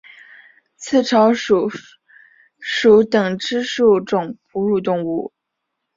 [0.77, 1.69] 刺巢鼠
[2.59, 5.31] 属等之数种哺乳动物。